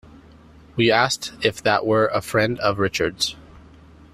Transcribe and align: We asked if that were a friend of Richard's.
We 0.75 0.91
asked 0.91 1.31
if 1.43 1.61
that 1.61 1.85
were 1.85 2.07
a 2.07 2.23
friend 2.23 2.57
of 2.61 2.79
Richard's. 2.79 3.35